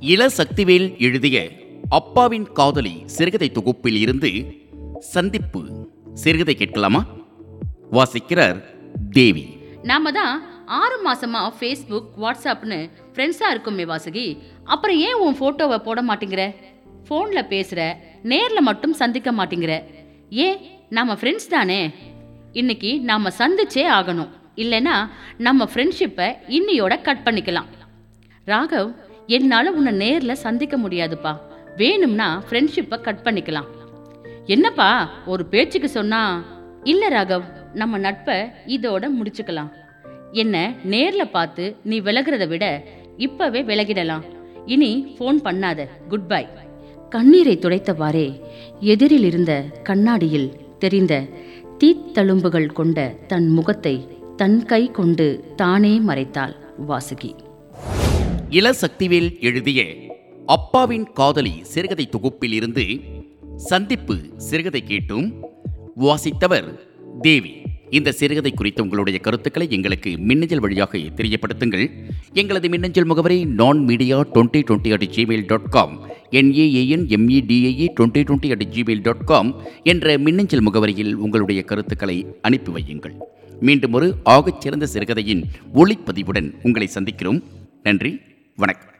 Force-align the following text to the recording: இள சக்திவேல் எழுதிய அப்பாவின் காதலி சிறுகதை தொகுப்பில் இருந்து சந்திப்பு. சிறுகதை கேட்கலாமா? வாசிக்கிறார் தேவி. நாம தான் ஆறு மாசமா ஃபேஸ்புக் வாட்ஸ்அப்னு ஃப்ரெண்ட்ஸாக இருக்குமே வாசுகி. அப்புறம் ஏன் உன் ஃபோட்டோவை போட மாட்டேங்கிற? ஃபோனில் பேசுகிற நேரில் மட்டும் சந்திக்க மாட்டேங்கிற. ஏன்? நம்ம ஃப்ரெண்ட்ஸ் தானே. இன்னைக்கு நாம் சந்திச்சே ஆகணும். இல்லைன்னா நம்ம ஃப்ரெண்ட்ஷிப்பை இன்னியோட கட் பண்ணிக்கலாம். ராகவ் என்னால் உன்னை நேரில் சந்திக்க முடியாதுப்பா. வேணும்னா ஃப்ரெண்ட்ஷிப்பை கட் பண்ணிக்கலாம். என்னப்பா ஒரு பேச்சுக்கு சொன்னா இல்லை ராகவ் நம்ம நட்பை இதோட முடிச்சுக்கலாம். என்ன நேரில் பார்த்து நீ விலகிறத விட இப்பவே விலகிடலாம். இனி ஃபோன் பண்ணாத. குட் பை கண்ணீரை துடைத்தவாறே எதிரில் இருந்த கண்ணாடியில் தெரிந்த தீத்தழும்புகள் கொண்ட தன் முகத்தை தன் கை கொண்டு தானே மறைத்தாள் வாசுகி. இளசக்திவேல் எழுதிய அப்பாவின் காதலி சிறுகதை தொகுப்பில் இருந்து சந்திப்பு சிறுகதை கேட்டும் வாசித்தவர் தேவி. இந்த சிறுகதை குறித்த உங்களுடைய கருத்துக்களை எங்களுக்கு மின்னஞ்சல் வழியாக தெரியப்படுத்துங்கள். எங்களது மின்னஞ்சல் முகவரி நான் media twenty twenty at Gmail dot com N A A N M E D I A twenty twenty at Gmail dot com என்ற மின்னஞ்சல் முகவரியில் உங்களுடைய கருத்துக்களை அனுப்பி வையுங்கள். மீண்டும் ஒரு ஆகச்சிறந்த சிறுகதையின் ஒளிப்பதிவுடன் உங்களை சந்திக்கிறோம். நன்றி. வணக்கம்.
இள 0.00 0.26
சக்திவேல் 0.26 0.98
எழுதிய 0.98 1.50
அப்பாவின் 1.88 2.52
காதலி 2.52 3.02
சிறுகதை 3.06 3.52
தொகுப்பில் 3.52 3.96
இருந்து 3.96 4.54
சந்திப்பு. 4.98 5.88
சிறுகதை 6.14 6.54
கேட்கலாமா? 6.54 7.06
வாசிக்கிறார் 7.92 8.64
தேவி. 9.10 9.56
நாம 9.82 10.12
தான் 10.12 10.66
ஆறு 10.66 11.02
மாசமா 11.02 11.54
ஃபேஸ்புக் 11.60 12.08
வாட்ஸ்அப்னு 12.20 12.90
ஃப்ரெண்ட்ஸாக 13.14 13.50
இருக்குமே 13.50 13.84
வாசுகி. 13.84 14.38
அப்புறம் 14.64 14.96
ஏன் 14.96 15.14
உன் 15.14 15.38
ஃபோட்டோவை 15.40 15.78
போட 15.78 16.02
மாட்டேங்கிற? 16.02 16.54
ஃபோனில் 17.08 17.46
பேசுகிற 17.46 18.00
நேரில் 18.22 18.60
மட்டும் 18.60 18.92
சந்திக்க 18.92 19.32
மாட்டேங்கிற. 19.32 19.84
ஏன்? 20.30 20.56
நம்ம 20.88 21.14
ஃப்ரெண்ட்ஸ் 21.14 21.48
தானே. 21.48 21.90
இன்னைக்கு 22.52 23.00
நாம் 23.00 23.26
சந்திச்சே 23.26 23.84
ஆகணும். 23.98 24.28
இல்லைன்னா 24.56 25.08
நம்ம 25.38 25.68
ஃப்ரெண்ட்ஷிப்பை 25.74 26.34
இன்னியோட 26.48 27.02
கட் 27.02 27.20
பண்ணிக்கலாம். 27.24 27.68
ராகவ் 28.44 29.08
என்னால் 29.34 29.74
உன்னை 29.78 29.92
நேரில் 30.02 30.42
சந்திக்க 30.44 30.74
முடியாதுப்பா. 30.84 31.32
வேணும்னா 31.80 32.28
ஃப்ரெண்ட்ஷிப்பை 32.46 32.96
கட் 33.00 33.24
பண்ணிக்கலாம். 33.24 33.68
என்னப்பா 34.54 34.88
ஒரு 35.32 35.42
பேச்சுக்கு 35.52 35.88
சொன்னா 35.98 36.22
இல்லை 36.92 37.08
ராகவ் 37.16 37.46
நம்ம 37.80 37.98
நட்பை 38.06 38.36
இதோட 38.76 39.04
முடிச்சுக்கலாம். 39.18 39.70
என்ன 40.42 40.56
நேரில் 40.92 41.32
பார்த்து 41.36 41.64
நீ 41.90 41.96
விலகிறத 42.06 42.44
விட 42.52 42.64
இப்பவே 43.26 43.60
விலகிடலாம். 43.70 44.24
இனி 44.74 44.90
ஃபோன் 45.16 45.38
பண்ணாத. 45.46 45.86
குட் 46.08 46.28
பை 46.32 46.42
கண்ணீரை 47.14 47.54
துடைத்தவாறே 47.58 48.26
எதிரில் 48.92 49.26
இருந்த 49.30 49.52
கண்ணாடியில் 49.88 50.48
தெரிந்த 50.84 51.14
தீத்தழும்புகள் 51.80 52.68
கொண்ட 52.78 52.98
தன் 53.32 53.48
முகத்தை 53.58 53.94
தன் 54.40 54.58
கை 54.72 54.82
கொண்டு 54.98 55.26
தானே 55.62 55.94
மறைத்தாள் 56.08 56.56
வாசுகி. 56.88 57.32
இளசக்திவேல் 58.50 59.40
எழுதிய 59.40 59.82
அப்பாவின் 60.46 61.12
காதலி 61.12 61.52
சிறுகதை 61.62 62.08
தொகுப்பில் 62.08 62.52
இருந்து 62.52 63.00
சந்திப்பு 63.56 64.16
சிறுகதை 64.36 64.82
கேட்டும் 64.82 65.34
வாசித்தவர் 66.00 66.78
தேவி. 67.20 67.52
இந்த 67.90 68.12
சிறுகதை 68.12 68.52
குறித்த 68.52 68.82
உங்களுடைய 68.82 69.18
கருத்துக்களை 69.18 69.66
எங்களுக்கு 69.70 70.18
மின்னஞ்சல் 70.18 70.60
வழியாக 70.60 70.98
தெரியப்படுத்துங்கள். 70.98 71.90
எங்களது 72.32 72.68
மின்னஞ்சல் 72.68 73.04
முகவரி 73.04 73.44
நான் 73.44 73.84
media 73.84 74.20
twenty 74.20 74.62
twenty 74.70 74.92
at 74.92 75.02
Gmail 75.02 75.46
dot 75.46 75.68
com 75.68 76.00
N A A N 76.30 77.06
M E D I A 77.06 77.86
twenty 78.00 78.24
twenty 78.30 78.50
at 78.50 78.66
Gmail 78.74 79.02
dot 79.02 79.24
com 79.24 79.60
என்ற 79.82 80.18
மின்னஞ்சல் 80.18 80.62
முகவரியில் 80.62 81.12
உங்களுடைய 81.12 81.62
கருத்துக்களை 81.62 82.26
அனுப்பி 82.42 82.72
வையுங்கள். 82.72 83.14
மீண்டும் 83.60 83.92
ஒரு 83.92 84.14
ஆகச்சிறந்த 84.24 84.82
சிறுகதையின் 84.82 85.44
ஒளிப்பதிவுடன் 85.74 86.54
உங்களை 86.62 86.88
சந்திக்கிறோம். 86.94 87.42
நன்றி. 87.82 88.20
வணக்கம். 88.62 88.99